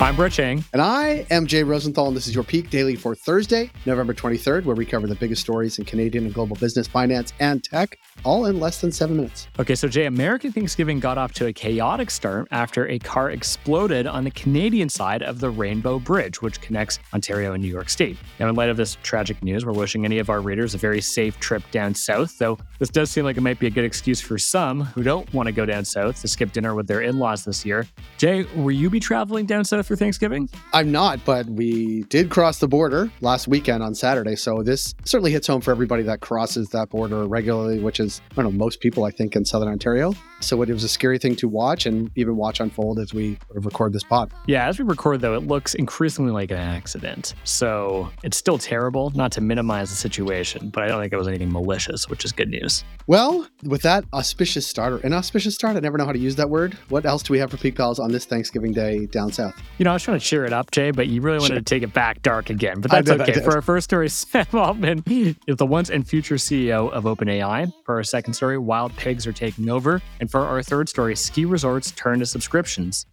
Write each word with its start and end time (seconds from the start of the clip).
I'm 0.00 0.16
Brett 0.16 0.32
Chang. 0.32 0.64
And 0.72 0.80
I 0.80 1.26
am 1.30 1.46
Jay 1.46 1.62
Rosenthal, 1.62 2.08
and 2.08 2.16
this 2.16 2.26
is 2.26 2.34
your 2.34 2.42
Peak 2.42 2.70
Daily 2.70 2.96
for 2.96 3.14
Thursday, 3.14 3.70
November 3.84 4.14
23rd, 4.14 4.64
where 4.64 4.74
we 4.74 4.86
cover 4.86 5.06
the 5.06 5.14
biggest 5.14 5.42
stories 5.42 5.78
in 5.78 5.84
Canadian 5.84 6.24
and 6.24 6.32
global 6.32 6.56
business, 6.56 6.88
finance, 6.88 7.34
and 7.38 7.62
tech, 7.62 7.98
all 8.24 8.46
in 8.46 8.58
less 8.58 8.80
than 8.80 8.90
seven 8.90 9.16
minutes. 9.16 9.48
Okay, 9.58 9.74
so 9.74 9.88
Jay, 9.88 10.06
American 10.06 10.52
Thanksgiving 10.52 11.00
got 11.00 11.18
off 11.18 11.34
to 11.34 11.48
a 11.48 11.52
chaotic 11.52 12.10
start 12.10 12.48
after 12.50 12.88
a 12.88 12.98
car 12.98 13.30
exploded 13.30 14.06
on 14.06 14.24
the 14.24 14.30
Canadian 14.30 14.88
side 14.88 15.22
of 15.22 15.38
the 15.38 15.50
Rainbow 15.50 15.98
Bridge, 15.98 16.40
which 16.40 16.62
connects 16.62 16.98
Ontario 17.12 17.52
and 17.52 17.62
New 17.62 17.68
York 17.68 17.90
State. 17.90 18.16
Now, 18.38 18.48
in 18.48 18.54
light 18.54 18.70
of 18.70 18.78
this 18.78 18.96
tragic 19.02 19.42
news, 19.44 19.66
we're 19.66 19.72
wishing 19.72 20.06
any 20.06 20.18
of 20.18 20.30
our 20.30 20.40
readers 20.40 20.74
a 20.74 20.78
very 20.78 21.02
safe 21.02 21.38
trip 21.40 21.62
down 21.72 21.94
south, 21.94 22.38
though 22.38 22.56
this 22.78 22.88
does 22.88 23.10
seem 23.10 23.26
like 23.26 23.36
it 23.36 23.42
might 23.42 23.58
be 23.58 23.66
a 23.66 23.70
good 23.70 23.84
excuse 23.84 24.22
for 24.22 24.38
some 24.38 24.80
who 24.80 25.02
don't 25.02 25.30
want 25.34 25.46
to 25.46 25.52
go 25.52 25.66
down 25.66 25.84
south 25.84 26.22
to 26.22 26.26
skip 26.26 26.52
dinner 26.52 26.74
with 26.74 26.86
their 26.86 27.02
in 27.02 27.18
laws 27.18 27.44
this 27.44 27.66
year. 27.66 27.86
Jay, 28.16 28.44
will 28.56 28.70
you 28.70 28.88
be 28.88 28.98
traveling 28.98 29.44
down 29.44 29.62
south 29.62 29.89
for 29.90 29.96
Thanksgiving? 29.96 30.48
I'm 30.72 30.92
not, 30.92 31.24
but 31.24 31.46
we 31.46 32.04
did 32.04 32.30
cross 32.30 32.60
the 32.60 32.68
border 32.68 33.10
last 33.20 33.48
weekend 33.48 33.82
on 33.82 33.92
Saturday. 33.92 34.36
So 34.36 34.62
this 34.62 34.94
certainly 35.04 35.32
hits 35.32 35.48
home 35.48 35.60
for 35.60 35.72
everybody 35.72 36.04
that 36.04 36.20
crosses 36.20 36.68
that 36.68 36.90
border 36.90 37.26
regularly, 37.26 37.80
which 37.80 37.98
is, 37.98 38.20
I 38.30 38.34
don't 38.36 38.44
know, 38.44 38.50
most 38.52 38.80
people, 38.80 39.02
I 39.02 39.10
think, 39.10 39.34
in 39.34 39.44
Southern 39.44 39.68
Ontario. 39.68 40.14
So 40.42 40.62
it 40.62 40.70
was 40.70 40.84
a 40.84 40.88
scary 40.88 41.18
thing 41.18 41.36
to 41.36 41.48
watch 41.48 41.84
and 41.86 42.10
even 42.14 42.36
watch 42.36 42.60
unfold 42.60 42.98
as 42.98 43.12
we 43.12 43.36
record 43.50 43.92
this 43.92 44.04
pod. 44.04 44.32
Yeah, 44.46 44.68
as 44.68 44.78
we 44.78 44.84
record, 44.84 45.20
though, 45.20 45.34
it 45.34 45.42
looks 45.42 45.74
increasingly 45.74 46.32
like 46.32 46.50
an 46.50 46.56
accident. 46.56 47.34
So 47.44 48.08
it's 48.22 48.38
still 48.38 48.56
terrible, 48.56 49.10
not 49.14 49.32
to 49.32 49.40
minimize 49.40 49.90
the 49.90 49.96
situation, 49.96 50.70
but 50.70 50.84
I 50.84 50.86
don't 50.86 51.00
think 51.00 51.12
it 51.12 51.18
was 51.18 51.28
anything 51.28 51.52
malicious, 51.52 52.08
which 52.08 52.24
is 52.24 52.32
good 52.32 52.48
news. 52.48 52.84
Well, 53.06 53.46
with 53.64 53.82
that 53.82 54.04
auspicious 54.14 54.66
start, 54.66 54.94
or 54.94 54.98
inauspicious 55.00 55.56
start, 55.56 55.76
I 55.76 55.80
never 55.80 55.98
know 55.98 56.06
how 56.06 56.12
to 56.12 56.18
use 56.18 56.36
that 56.36 56.48
word. 56.48 56.78
What 56.88 57.04
else 57.04 57.22
do 57.22 57.32
we 57.32 57.38
have 57.40 57.50
for 57.50 57.58
Peak 57.58 57.74
Pals 57.76 57.98
on 57.98 58.10
this 58.10 58.24
Thanksgiving 58.24 58.72
Day 58.72 59.06
down 59.06 59.32
south? 59.32 59.60
You 59.80 59.84
know, 59.84 59.92
I 59.92 59.94
was 59.94 60.02
trying 60.02 60.18
to 60.18 60.24
cheer 60.24 60.44
it 60.44 60.52
up, 60.52 60.72
Jay, 60.72 60.90
but 60.90 61.06
you 61.06 61.22
really 61.22 61.38
wanted 61.38 61.54
sure. 61.54 61.56
to 61.56 61.64
take 61.64 61.82
it 61.82 61.94
back 61.94 62.20
dark 62.20 62.50
again. 62.50 62.82
But 62.82 62.90
that's 62.90 63.08
did, 63.08 63.18
okay. 63.18 63.40
For 63.40 63.54
our 63.54 63.62
first 63.62 63.84
story, 63.84 64.08
Sam 64.10 64.44
Altman 64.52 65.02
is 65.06 65.56
the 65.56 65.64
once 65.64 65.88
and 65.88 66.06
future 66.06 66.34
CEO 66.34 66.90
of 66.92 67.04
OpenAI. 67.04 67.72
For 67.86 67.94
our 67.94 68.02
second 68.02 68.34
story, 68.34 68.58
wild 68.58 68.94
pigs 68.98 69.26
are 69.26 69.32
taking 69.32 69.70
over. 69.70 70.02
And 70.20 70.30
for 70.30 70.40
our 70.40 70.62
third 70.62 70.90
story, 70.90 71.16
ski 71.16 71.46
resorts 71.46 71.92
turn 71.92 72.18
to 72.18 72.26
subscriptions. 72.26 73.06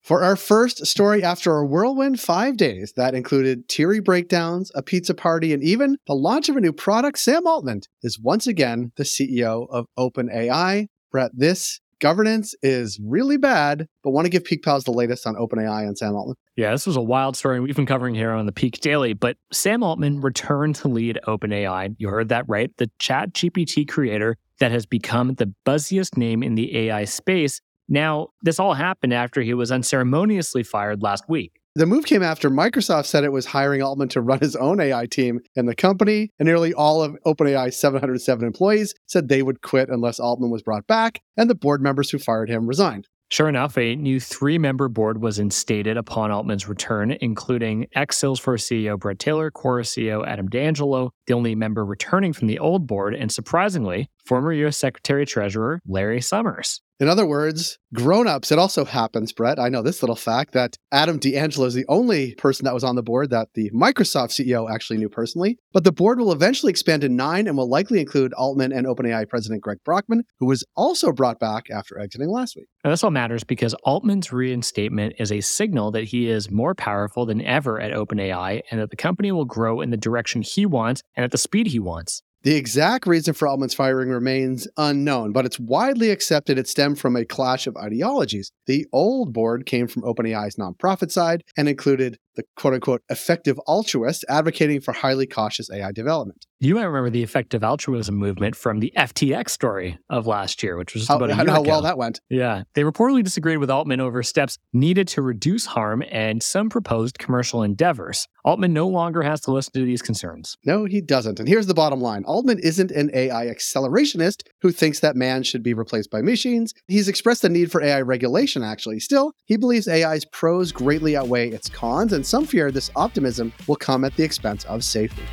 For 0.00 0.22
our 0.22 0.34
first 0.34 0.86
story 0.86 1.22
after 1.22 1.54
a 1.58 1.66
whirlwind 1.66 2.20
five 2.20 2.56
days 2.56 2.94
that 2.96 3.14
included 3.14 3.68
teary 3.68 4.00
breakdowns, 4.00 4.72
a 4.74 4.82
pizza 4.82 5.12
party, 5.12 5.52
and 5.52 5.62
even 5.62 5.98
the 6.06 6.14
launch 6.14 6.48
of 6.48 6.56
a 6.56 6.62
new 6.62 6.72
product, 6.72 7.18
Sam 7.18 7.46
Altman 7.46 7.82
is 8.02 8.18
once 8.18 8.46
again 8.46 8.92
the 8.96 9.02
CEO 9.02 9.66
of 9.68 9.84
OpenAI. 9.98 10.86
Brett, 11.10 11.32
this 11.34 11.80
governance 12.00 12.54
is 12.62 12.98
really 13.02 13.36
bad, 13.36 13.86
but 14.02 14.10
want 14.10 14.24
to 14.24 14.30
give 14.30 14.44
Peak 14.44 14.62
Pals 14.62 14.84
the 14.84 14.90
latest 14.90 15.26
on 15.26 15.34
OpenAI 15.36 15.86
and 15.86 15.96
Sam 15.96 16.14
Altman. 16.14 16.36
Yeah, 16.56 16.72
this 16.72 16.86
was 16.86 16.96
a 16.96 17.02
wild 17.02 17.36
story 17.36 17.60
we've 17.60 17.76
been 17.76 17.86
covering 17.86 18.14
here 18.14 18.32
on 18.32 18.46
the 18.46 18.52
Peak 18.52 18.80
Daily, 18.80 19.12
but 19.12 19.36
Sam 19.52 19.82
Altman 19.82 20.20
returned 20.20 20.74
to 20.76 20.88
lead 20.88 21.18
OpenAI. 21.26 21.94
You 21.98 22.08
heard 22.08 22.28
that 22.30 22.44
right. 22.48 22.70
The 22.78 22.90
Chat 22.98 23.32
GPT 23.32 23.88
creator 23.88 24.36
that 24.58 24.72
has 24.72 24.86
become 24.86 25.34
the 25.34 25.54
buzziest 25.64 26.16
name 26.16 26.42
in 26.42 26.54
the 26.54 26.76
AI 26.76 27.04
space. 27.04 27.60
Now, 27.88 28.28
this 28.42 28.60
all 28.60 28.74
happened 28.74 29.12
after 29.12 29.42
he 29.42 29.54
was 29.54 29.72
unceremoniously 29.72 30.62
fired 30.62 31.02
last 31.02 31.24
week. 31.28 31.59
The 31.76 31.86
move 31.86 32.04
came 32.04 32.22
after 32.22 32.50
Microsoft 32.50 33.06
said 33.06 33.22
it 33.22 33.30
was 33.30 33.46
hiring 33.46 33.80
Altman 33.80 34.08
to 34.08 34.20
run 34.20 34.40
his 34.40 34.56
own 34.56 34.80
AI 34.80 35.06
team 35.06 35.38
in 35.54 35.66
the 35.66 35.74
company, 35.76 36.30
and 36.40 36.46
nearly 36.46 36.74
all 36.74 37.00
of 37.00 37.16
OpenAI's 37.24 37.76
707 37.76 38.44
employees 38.44 38.92
said 39.06 39.28
they 39.28 39.40
would 39.40 39.62
quit 39.62 39.88
unless 39.88 40.18
Altman 40.18 40.50
was 40.50 40.64
brought 40.64 40.88
back, 40.88 41.20
and 41.36 41.48
the 41.48 41.54
board 41.54 41.80
members 41.80 42.10
who 42.10 42.18
fired 42.18 42.50
him 42.50 42.66
resigned. 42.66 43.06
Sure 43.30 43.48
enough, 43.48 43.78
a 43.78 43.94
new 43.94 44.18
three 44.18 44.58
member 44.58 44.88
board 44.88 45.22
was 45.22 45.38
instated 45.38 45.96
upon 45.96 46.32
Altman's 46.32 46.68
return, 46.68 47.16
including 47.20 47.86
ex 47.94 48.20
Salesforce 48.20 48.64
CEO 48.64 48.98
Bret 48.98 49.20
Taylor, 49.20 49.52
Quora 49.52 49.84
CEO 49.84 50.26
Adam 50.26 50.48
D'Angelo, 50.48 51.12
the 51.28 51.34
only 51.34 51.54
member 51.54 51.84
returning 51.84 52.32
from 52.32 52.48
the 52.48 52.58
old 52.58 52.88
board, 52.88 53.14
and 53.14 53.30
surprisingly, 53.30 54.10
former 54.24 54.52
U.S. 54.52 54.76
Secretary 54.76 55.26
Treasurer 55.26 55.80
Larry 55.86 56.20
Summers. 56.20 56.80
In 57.00 57.08
other 57.08 57.24
words, 57.24 57.78
grown-ups, 57.94 58.52
it 58.52 58.58
also 58.58 58.84
happens, 58.84 59.32
Brett. 59.32 59.58
I 59.58 59.70
know 59.70 59.80
this 59.80 60.02
little 60.02 60.14
fact 60.14 60.52
that 60.52 60.76
Adam 60.92 61.18
D'Angelo 61.18 61.66
is 61.66 61.72
the 61.72 61.86
only 61.88 62.34
person 62.34 62.66
that 62.66 62.74
was 62.74 62.84
on 62.84 62.94
the 62.94 63.02
board 63.02 63.30
that 63.30 63.48
the 63.54 63.70
Microsoft 63.70 64.32
CEO 64.32 64.70
actually 64.70 64.98
knew 64.98 65.08
personally. 65.08 65.58
But 65.72 65.84
the 65.84 65.92
board 65.92 66.20
will 66.20 66.30
eventually 66.30 66.68
expand 66.68 67.00
to 67.00 67.08
nine 67.08 67.46
and 67.46 67.56
will 67.56 67.70
likely 67.70 68.00
include 68.00 68.34
Altman 68.34 68.70
and 68.70 68.86
OpenAI 68.86 69.26
President 69.26 69.62
Greg 69.62 69.78
Brockman, 69.82 70.24
who 70.40 70.46
was 70.46 70.62
also 70.76 71.10
brought 71.10 71.40
back 71.40 71.70
after 71.70 71.98
exiting 71.98 72.28
last 72.28 72.54
week. 72.54 72.68
Now, 72.84 72.90
this 72.90 73.02
all 73.02 73.10
matters 73.10 73.44
because 73.44 73.72
Altman's 73.84 74.30
reinstatement 74.30 75.14
is 75.18 75.32
a 75.32 75.40
signal 75.40 75.92
that 75.92 76.04
he 76.04 76.28
is 76.28 76.50
more 76.50 76.74
powerful 76.74 77.24
than 77.24 77.40
ever 77.40 77.80
at 77.80 77.92
OpenAI 77.92 78.60
and 78.70 78.78
that 78.78 78.90
the 78.90 78.96
company 78.96 79.32
will 79.32 79.46
grow 79.46 79.80
in 79.80 79.88
the 79.88 79.96
direction 79.96 80.42
he 80.42 80.66
wants 80.66 81.02
and 81.16 81.24
at 81.24 81.30
the 81.30 81.38
speed 81.38 81.68
he 81.68 81.78
wants. 81.78 82.22
The 82.42 82.56
exact 82.56 83.06
reason 83.06 83.34
for 83.34 83.46
Altman's 83.46 83.74
firing 83.74 84.08
remains 84.08 84.66
unknown, 84.78 85.32
but 85.32 85.44
it's 85.44 85.60
widely 85.60 86.10
accepted 86.10 86.56
it 86.56 86.68
stemmed 86.68 86.98
from 86.98 87.14
a 87.14 87.26
clash 87.26 87.66
of 87.66 87.76
ideologies. 87.76 88.50
The 88.66 88.86
old 88.94 89.34
board 89.34 89.66
came 89.66 89.86
from 89.86 90.04
OpenAI's 90.04 90.56
nonprofit 90.56 91.10
side 91.10 91.44
and 91.58 91.68
included 91.68 92.18
the 92.40 92.60
quote 92.60 92.74
unquote 92.74 93.02
effective 93.08 93.58
altruist 93.66 94.24
advocating 94.28 94.80
for 94.80 94.92
highly 94.92 95.26
cautious 95.26 95.70
AI 95.70 95.92
development. 95.92 96.46
You 96.62 96.74
might 96.74 96.84
remember 96.84 97.08
the 97.08 97.22
effective 97.22 97.64
altruism 97.64 98.16
movement 98.16 98.54
from 98.54 98.80
the 98.80 98.92
FTX 98.94 99.48
story 99.48 99.98
of 100.10 100.26
last 100.26 100.62
year, 100.62 100.76
which 100.76 100.92
was 100.92 101.02
just 101.02 101.08
how, 101.08 101.16
about 101.16 101.30
a 101.30 101.34
year 101.34 101.46
how 101.54 101.62
ago. 101.62 101.70
well 101.70 101.82
that 101.82 101.96
went. 101.96 102.20
Yeah. 102.28 102.64
They 102.74 102.82
reportedly 102.82 103.24
disagreed 103.24 103.58
with 103.58 103.70
Altman 103.70 103.98
over 103.98 104.22
steps 104.22 104.58
needed 104.74 105.08
to 105.08 105.22
reduce 105.22 105.64
harm 105.64 106.04
and 106.10 106.42
some 106.42 106.68
proposed 106.68 107.18
commercial 107.18 107.62
endeavors. 107.62 108.28
Altman 108.44 108.74
no 108.74 108.88
longer 108.88 109.22
has 109.22 109.40
to 109.42 109.52
listen 109.52 109.72
to 109.74 109.84
these 109.86 110.02
concerns. 110.02 110.58
No, 110.66 110.84
he 110.84 111.00
doesn't. 111.00 111.40
And 111.40 111.48
here's 111.48 111.66
the 111.66 111.74
bottom 111.74 112.00
line 112.00 112.24
Altman 112.24 112.58
isn't 112.58 112.90
an 112.90 113.10
AI 113.14 113.46
accelerationist 113.46 114.42
who 114.60 114.70
thinks 114.70 115.00
that 115.00 115.16
man 115.16 115.42
should 115.42 115.62
be 115.62 115.72
replaced 115.72 116.10
by 116.10 116.20
machines. 116.20 116.74
He's 116.88 117.08
expressed 117.08 117.40
the 117.40 117.48
need 117.48 117.72
for 117.72 117.82
AI 117.82 118.02
regulation, 118.02 118.62
actually. 118.62 119.00
Still, 119.00 119.32
he 119.46 119.56
believes 119.56 119.88
AI's 119.88 120.26
pros 120.26 120.72
greatly 120.72 121.16
outweigh 121.16 121.50
its 121.50 121.70
cons, 121.70 122.12
and 122.12 122.26
some 122.30 122.46
fear 122.46 122.70
this 122.70 122.92
optimism 122.94 123.52
will 123.66 123.74
come 123.74 124.04
at 124.04 124.14
the 124.14 124.22
expense 124.22 124.64
of 124.66 124.84
safety. 124.84 125.24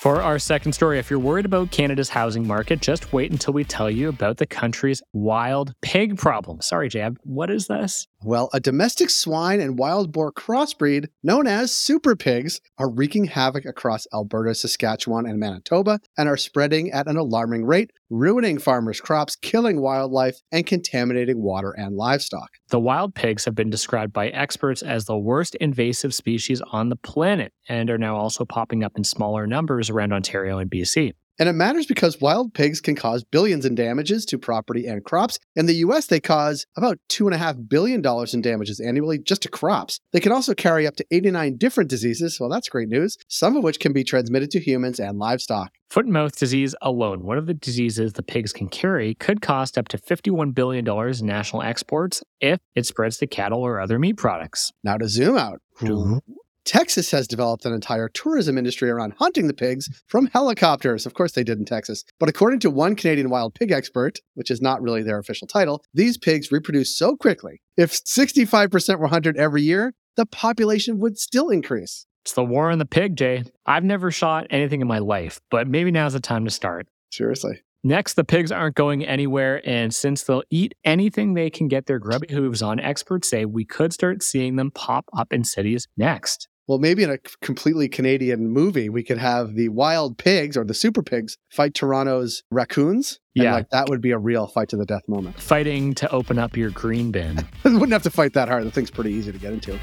For 0.00 0.20
our 0.20 0.38
second 0.38 0.74
story, 0.74 0.98
if 0.98 1.08
you're 1.08 1.18
worried 1.18 1.46
about 1.46 1.70
Canada's 1.70 2.10
housing 2.10 2.46
market, 2.46 2.82
just 2.82 3.14
wait 3.14 3.30
until 3.30 3.54
we 3.54 3.64
tell 3.64 3.90
you 3.90 4.10
about 4.10 4.36
the 4.36 4.44
country's 4.44 5.00
wild 5.14 5.72
pig 5.80 6.18
problem. 6.18 6.60
Sorry, 6.60 6.90
Jab, 6.90 7.18
what 7.22 7.50
is 7.50 7.68
this? 7.68 8.06
Well, 8.26 8.48
a 8.54 8.60
domestic 8.60 9.10
swine 9.10 9.60
and 9.60 9.78
wild 9.78 10.10
boar 10.10 10.32
crossbreed 10.32 11.08
known 11.22 11.46
as 11.46 11.76
super 11.76 12.16
pigs 12.16 12.58
are 12.78 12.90
wreaking 12.90 13.26
havoc 13.26 13.66
across 13.66 14.06
Alberta, 14.14 14.54
Saskatchewan, 14.54 15.26
and 15.26 15.38
Manitoba 15.38 16.00
and 16.16 16.26
are 16.26 16.38
spreading 16.38 16.90
at 16.90 17.06
an 17.06 17.18
alarming 17.18 17.66
rate, 17.66 17.90
ruining 18.08 18.56
farmers' 18.56 18.98
crops, 18.98 19.36
killing 19.36 19.78
wildlife, 19.78 20.40
and 20.50 20.64
contaminating 20.64 21.42
water 21.42 21.72
and 21.72 21.96
livestock. 21.96 22.48
The 22.70 22.80
wild 22.80 23.14
pigs 23.14 23.44
have 23.44 23.54
been 23.54 23.68
described 23.68 24.14
by 24.14 24.28
experts 24.28 24.80
as 24.80 25.04
the 25.04 25.18
worst 25.18 25.54
invasive 25.56 26.14
species 26.14 26.62
on 26.72 26.88
the 26.88 26.96
planet 26.96 27.52
and 27.68 27.90
are 27.90 27.98
now 27.98 28.16
also 28.16 28.46
popping 28.46 28.82
up 28.82 28.92
in 28.96 29.04
smaller 29.04 29.46
numbers 29.46 29.90
around 29.90 30.14
Ontario 30.14 30.56
and 30.56 30.70
BC. 30.70 31.12
And 31.38 31.48
it 31.48 31.54
matters 31.54 31.86
because 31.86 32.20
wild 32.20 32.54
pigs 32.54 32.80
can 32.80 32.94
cause 32.94 33.24
billions 33.24 33.64
in 33.64 33.74
damages 33.74 34.24
to 34.26 34.38
property 34.38 34.86
and 34.86 35.04
crops. 35.04 35.38
In 35.56 35.66
the 35.66 35.74
US, 35.76 36.06
they 36.06 36.20
cause 36.20 36.66
about 36.76 36.98
$2.5 37.08 37.68
billion 37.68 38.02
in 38.32 38.40
damages 38.40 38.80
annually 38.80 39.18
just 39.18 39.42
to 39.42 39.48
crops. 39.48 40.00
They 40.12 40.20
can 40.20 40.32
also 40.32 40.54
carry 40.54 40.86
up 40.86 40.96
to 40.96 41.06
89 41.10 41.56
different 41.56 41.90
diseases. 41.90 42.38
Well, 42.38 42.48
that's 42.48 42.68
great 42.68 42.88
news, 42.88 43.16
some 43.28 43.56
of 43.56 43.64
which 43.64 43.80
can 43.80 43.92
be 43.92 44.04
transmitted 44.04 44.50
to 44.52 44.60
humans 44.60 45.00
and 45.00 45.18
livestock. 45.18 45.72
Foot 45.90 46.06
and 46.06 46.14
mouth 46.14 46.36
disease 46.36 46.74
alone, 46.82 47.24
one 47.24 47.38
of 47.38 47.46
the 47.46 47.54
diseases 47.54 48.14
the 48.14 48.22
pigs 48.22 48.52
can 48.52 48.68
carry, 48.68 49.14
could 49.14 49.40
cost 49.40 49.78
up 49.78 49.88
to 49.88 49.98
$51 49.98 50.54
billion 50.54 50.86
in 50.88 51.26
national 51.26 51.62
exports 51.62 52.22
if 52.40 52.58
it 52.74 52.86
spreads 52.86 53.18
to 53.18 53.26
cattle 53.26 53.60
or 53.60 53.80
other 53.80 53.98
meat 53.98 54.16
products. 54.16 54.72
Now, 54.82 54.96
to 54.96 55.08
zoom 55.08 55.36
out, 55.36 55.60
mm-hmm. 55.80 56.18
Texas 56.64 57.10
has 57.10 57.28
developed 57.28 57.66
an 57.66 57.74
entire 57.74 58.08
tourism 58.08 58.56
industry 58.56 58.88
around 58.88 59.14
hunting 59.18 59.48
the 59.48 59.54
pigs 59.54 59.88
from 60.06 60.26
helicopters. 60.26 61.04
Of 61.04 61.12
course, 61.12 61.32
they 61.32 61.44
did 61.44 61.58
in 61.58 61.66
Texas. 61.66 62.04
But 62.18 62.30
according 62.30 62.60
to 62.60 62.70
one 62.70 62.96
Canadian 62.96 63.28
wild 63.28 63.54
pig 63.54 63.70
expert, 63.70 64.20
which 64.34 64.50
is 64.50 64.62
not 64.62 64.80
really 64.80 65.02
their 65.02 65.18
official 65.18 65.46
title, 65.46 65.84
these 65.92 66.16
pigs 66.16 66.50
reproduce 66.50 66.96
so 66.96 67.16
quickly. 67.16 67.60
If 67.76 67.92
65% 67.92 68.98
were 68.98 69.08
hunted 69.08 69.36
every 69.36 69.62
year, 69.62 69.92
the 70.16 70.26
population 70.26 70.98
would 71.00 71.18
still 71.18 71.50
increase. 71.50 72.06
It's 72.24 72.32
the 72.32 72.44
war 72.44 72.70
on 72.70 72.78
the 72.78 72.86
pig, 72.86 73.16
Jay. 73.16 73.44
I've 73.66 73.84
never 73.84 74.10
shot 74.10 74.46
anything 74.48 74.80
in 74.80 74.88
my 74.88 75.00
life, 75.00 75.40
but 75.50 75.68
maybe 75.68 75.90
now's 75.90 76.14
the 76.14 76.20
time 76.20 76.46
to 76.46 76.50
start. 76.50 76.88
Seriously. 77.12 77.60
Next, 77.86 78.14
the 78.14 78.24
pigs 78.24 78.50
aren't 78.50 78.76
going 78.76 79.04
anywhere, 79.04 79.60
and 79.68 79.94
since 79.94 80.22
they'll 80.22 80.42
eat 80.48 80.74
anything 80.84 81.34
they 81.34 81.50
can 81.50 81.68
get 81.68 81.84
their 81.84 81.98
grubby 81.98 82.32
hooves 82.32 82.62
on, 82.62 82.80
experts 82.80 83.28
say 83.28 83.44
we 83.44 83.66
could 83.66 83.92
start 83.92 84.22
seeing 84.22 84.56
them 84.56 84.70
pop 84.70 85.04
up 85.14 85.30
in 85.34 85.44
cities 85.44 85.86
next. 85.98 86.48
Well, 86.66 86.78
maybe 86.78 87.02
in 87.02 87.10
a 87.10 87.18
completely 87.42 87.90
Canadian 87.90 88.48
movie, 88.48 88.88
we 88.88 89.02
could 89.02 89.18
have 89.18 89.54
the 89.54 89.68
wild 89.68 90.16
pigs 90.16 90.56
or 90.56 90.64
the 90.64 90.72
super 90.72 91.02
pigs 91.02 91.36
fight 91.50 91.74
Toronto's 91.74 92.42
raccoons. 92.50 93.20
And 93.36 93.44
Yeah. 93.44 93.52
like 93.54 93.68
that 93.68 93.90
would 93.90 94.00
be 94.00 94.12
a 94.12 94.18
real 94.18 94.46
fight 94.46 94.70
to 94.70 94.76
the 94.78 94.86
death 94.86 95.02
moment. 95.06 95.38
Fighting 95.38 95.92
to 95.94 96.10
open 96.10 96.38
up 96.38 96.56
your 96.56 96.70
green 96.70 97.10
bin. 97.10 97.46
Wouldn't 97.64 97.92
have 97.92 98.02
to 98.04 98.10
fight 98.10 98.32
that 98.32 98.48
hard. 98.48 98.64
The 98.64 98.70
thing's 98.70 98.90
pretty 98.90 99.12
easy 99.12 99.30
to 99.30 99.38
get 99.38 99.52
into. 99.52 99.78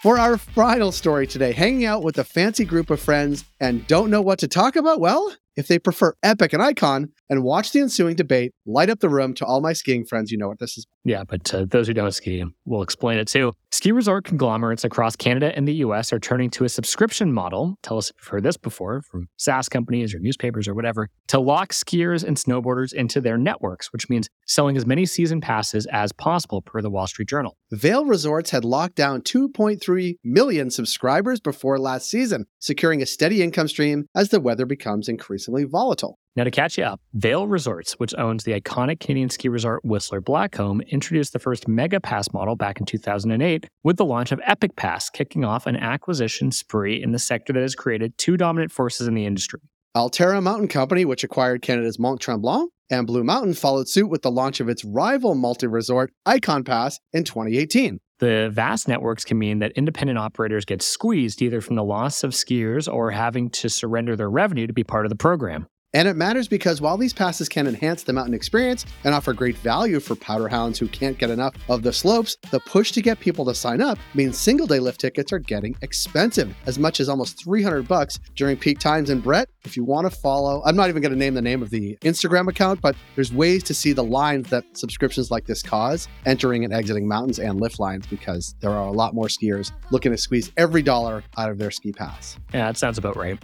For 0.00 0.18
our 0.18 0.36
final 0.38 0.92
story 0.92 1.26
today, 1.26 1.52
hanging 1.52 1.84
out 1.86 2.02
with 2.02 2.18
a 2.18 2.24
fancy 2.24 2.64
group 2.64 2.88
of 2.90 3.00
friends 3.00 3.44
and 3.60 3.86
don't 3.86 4.10
know 4.10 4.20
what 4.22 4.38
to 4.40 4.48
talk 4.48 4.76
about? 4.76 5.00
Well, 5.00 5.34
if 5.56 5.66
they 5.68 5.78
prefer 5.78 6.14
Epic 6.22 6.52
and 6.52 6.62
Ikon 6.62 7.10
and 7.28 7.42
watch 7.42 7.72
the 7.72 7.80
ensuing 7.80 8.16
debate, 8.16 8.52
light 8.66 8.90
up 8.90 9.00
the 9.00 9.08
room 9.08 9.34
to 9.34 9.44
all 9.44 9.60
my 9.60 9.72
skiing 9.72 10.04
friends, 10.04 10.30
you 10.30 10.38
know 10.38 10.48
what 10.48 10.58
this 10.58 10.76
is. 10.76 10.86
Yeah, 11.04 11.24
but 11.24 11.52
uh, 11.54 11.66
those 11.68 11.86
who 11.86 11.94
don't 11.94 12.12
ski, 12.12 12.44
we'll 12.64 12.82
explain 12.82 13.18
it 13.18 13.28
too. 13.28 13.52
Ski 13.70 13.92
resort 13.92 14.24
conglomerates 14.24 14.84
across 14.84 15.16
Canada 15.16 15.52
and 15.56 15.66
the 15.66 15.74
US 15.74 16.12
are 16.12 16.20
turning 16.20 16.48
to 16.50 16.64
a 16.64 16.68
subscription 16.68 17.32
model. 17.32 17.76
Tell 17.82 17.98
us 17.98 18.10
if 18.10 18.16
you've 18.18 18.28
heard 18.28 18.42
this 18.42 18.56
before 18.56 19.02
from 19.02 19.28
SaaS 19.36 19.68
companies 19.68 20.14
or 20.14 20.18
newspapers 20.18 20.68
or 20.68 20.74
whatever 20.74 21.08
to 21.28 21.40
lock 21.40 21.72
skiers 21.72 22.24
and 22.24 22.36
snowboarders 22.36 22.92
into 22.92 23.20
their 23.20 23.36
networks, 23.36 23.92
which 23.92 24.08
means 24.08 24.28
selling 24.46 24.76
as 24.76 24.86
many 24.86 25.06
season 25.06 25.40
passes 25.40 25.86
as 25.86 26.12
possible, 26.12 26.62
per 26.62 26.80
the 26.80 26.90
Wall 26.90 27.06
Street 27.06 27.28
Journal. 27.28 27.56
Vail 27.72 28.04
Resorts 28.04 28.50
had 28.50 28.64
locked 28.64 28.94
down 28.94 29.22
2.3 29.22 30.16
million 30.22 30.70
subscribers 30.70 31.40
before 31.40 31.78
last 31.78 32.08
season, 32.08 32.46
securing 32.58 33.02
a 33.02 33.06
steady 33.06 33.42
income 33.42 33.68
stream 33.68 34.06
as 34.14 34.28
the 34.28 34.40
weather 34.40 34.66
becomes 34.66 35.08
increasingly 35.08 35.64
volatile. 35.64 36.18
Now, 36.36 36.42
to 36.42 36.50
catch 36.50 36.76
you 36.76 36.82
up, 36.82 37.00
Vail 37.12 37.46
Resorts, 37.46 37.92
which 37.92 38.12
owns 38.18 38.42
the 38.42 38.60
iconic 38.60 38.98
Canadian 38.98 39.30
ski 39.30 39.48
resort 39.48 39.84
Whistler 39.84 40.20
Blackcomb, 40.20 40.80
introduced 40.88 41.32
the 41.32 41.38
first 41.38 41.68
Mega 41.68 42.00
Pass 42.00 42.32
model 42.32 42.56
back 42.56 42.80
in 42.80 42.86
2008 42.86 43.68
with 43.84 43.98
the 43.98 44.04
launch 44.04 44.32
of 44.32 44.40
Epic 44.44 44.74
Pass, 44.74 45.08
kicking 45.10 45.44
off 45.44 45.68
an 45.68 45.76
acquisition 45.76 46.50
spree 46.50 47.00
in 47.00 47.12
the 47.12 47.20
sector 47.20 47.52
that 47.52 47.62
has 47.62 47.76
created 47.76 48.18
two 48.18 48.36
dominant 48.36 48.72
forces 48.72 49.06
in 49.06 49.14
the 49.14 49.26
industry. 49.26 49.60
Alterra 49.96 50.42
Mountain 50.42 50.66
Company, 50.66 51.04
which 51.04 51.22
acquired 51.22 51.62
Canada's 51.62 52.00
Mont 52.00 52.20
Tremblant, 52.20 52.68
and 52.90 53.06
Blue 53.06 53.22
Mountain 53.22 53.54
followed 53.54 53.88
suit 53.88 54.08
with 54.08 54.22
the 54.22 54.30
launch 54.30 54.58
of 54.58 54.68
its 54.68 54.84
rival 54.84 55.36
multi 55.36 55.68
resort 55.68 56.12
Ikon 56.26 56.66
Pass 56.66 56.98
in 57.12 57.22
2018. 57.22 58.00
The 58.18 58.50
vast 58.52 58.88
networks 58.88 59.24
can 59.24 59.38
mean 59.38 59.60
that 59.60 59.70
independent 59.72 60.18
operators 60.18 60.64
get 60.64 60.82
squeezed 60.82 61.42
either 61.42 61.60
from 61.60 61.76
the 61.76 61.84
loss 61.84 62.24
of 62.24 62.32
skiers 62.32 62.92
or 62.92 63.12
having 63.12 63.50
to 63.50 63.68
surrender 63.68 64.16
their 64.16 64.30
revenue 64.30 64.66
to 64.66 64.72
be 64.72 64.82
part 64.82 65.06
of 65.06 65.10
the 65.10 65.16
program. 65.16 65.68
And 65.94 66.08
it 66.08 66.16
matters 66.16 66.48
because 66.48 66.80
while 66.80 66.96
these 66.96 67.12
passes 67.12 67.48
can 67.48 67.68
enhance 67.68 68.02
the 68.02 68.12
mountain 68.12 68.34
experience 68.34 68.84
and 69.04 69.14
offer 69.14 69.32
great 69.32 69.56
value 69.58 70.00
for 70.00 70.16
powder 70.16 70.48
hounds 70.48 70.76
who 70.76 70.88
can't 70.88 71.16
get 71.16 71.30
enough 71.30 71.54
of 71.68 71.84
the 71.84 71.92
slopes, 71.92 72.36
the 72.50 72.58
push 72.58 72.90
to 72.92 73.00
get 73.00 73.20
people 73.20 73.44
to 73.44 73.54
sign 73.54 73.80
up 73.80 73.96
means 74.12 74.36
single 74.36 74.66
day 74.66 74.80
lift 74.80 75.00
tickets 75.00 75.32
are 75.32 75.38
getting 75.38 75.76
expensive, 75.82 76.52
as 76.66 76.80
much 76.80 76.98
as 76.98 77.08
almost 77.08 77.44
300 77.44 77.86
bucks 77.86 78.18
during 78.34 78.56
peak 78.56 78.80
times. 78.80 79.08
And 79.08 79.22
Brett, 79.22 79.48
if 79.64 79.76
you 79.76 79.84
want 79.84 80.10
to 80.10 80.16
follow, 80.16 80.62
I'm 80.66 80.74
not 80.74 80.88
even 80.88 81.00
going 81.00 81.12
to 81.12 81.18
name 81.18 81.34
the 81.34 81.42
name 81.42 81.62
of 81.62 81.70
the 81.70 81.96
Instagram 82.02 82.48
account, 82.48 82.80
but 82.80 82.96
there's 83.14 83.32
ways 83.32 83.62
to 83.62 83.74
see 83.74 83.92
the 83.92 84.02
lines 84.02 84.50
that 84.50 84.64
subscriptions 84.76 85.30
like 85.30 85.46
this 85.46 85.62
cause 85.62 86.08
entering 86.26 86.64
and 86.64 86.74
exiting 86.74 87.06
mountains 87.06 87.38
and 87.38 87.60
lift 87.60 87.78
lines 87.78 88.04
because 88.08 88.56
there 88.58 88.70
are 88.70 88.88
a 88.88 88.92
lot 88.92 89.14
more 89.14 89.26
skiers 89.26 89.70
looking 89.92 90.10
to 90.10 90.18
squeeze 90.18 90.50
every 90.56 90.82
dollar 90.82 91.22
out 91.38 91.50
of 91.50 91.58
their 91.58 91.70
ski 91.70 91.92
pass. 91.92 92.36
Yeah, 92.52 92.66
that 92.66 92.76
sounds 92.76 92.98
about 92.98 93.16
right. 93.16 93.38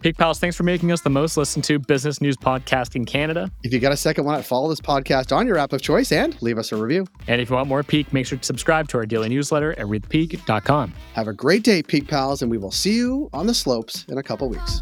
Peak 0.00 0.16
Pals, 0.16 0.38
thanks 0.38 0.56
for 0.56 0.62
making 0.62 0.92
us 0.92 1.00
the 1.00 1.10
most 1.10 1.36
listened 1.36 1.64
to 1.64 1.80
business 1.80 2.20
news 2.20 2.36
podcast 2.36 2.94
in 2.94 3.04
Canada. 3.04 3.50
If 3.64 3.72
you 3.72 3.80
got 3.80 3.90
a 3.90 3.96
second, 3.96 4.24
why 4.24 4.36
not 4.36 4.44
follow 4.44 4.68
this 4.68 4.80
podcast 4.80 5.34
on 5.36 5.46
your 5.46 5.58
app 5.58 5.72
of 5.72 5.82
choice 5.82 6.12
and 6.12 6.40
leave 6.40 6.56
us 6.56 6.70
a 6.70 6.76
review? 6.76 7.04
And 7.26 7.40
if 7.40 7.50
you 7.50 7.56
want 7.56 7.68
more 7.68 7.82
Peak, 7.82 8.12
make 8.12 8.24
sure 8.26 8.38
to 8.38 8.44
subscribe 8.44 8.88
to 8.88 8.98
our 8.98 9.06
daily 9.06 9.28
newsletter 9.28 9.72
at 9.72 9.86
readthepeak.com. 9.86 10.94
Have 11.14 11.26
a 11.26 11.32
great 11.32 11.64
day, 11.64 11.82
Peak 11.82 12.06
Pals, 12.06 12.42
and 12.42 12.50
we 12.50 12.58
will 12.58 12.70
see 12.70 12.94
you 12.94 13.28
on 13.32 13.46
the 13.48 13.54
slopes 13.54 14.04
in 14.08 14.18
a 14.18 14.22
couple 14.22 14.48
weeks. 14.48 14.78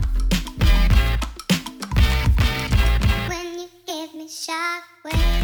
When 3.28 3.58
you 3.58 3.68
give 3.86 4.14
me 4.14 4.28
shockwave. 4.28 5.35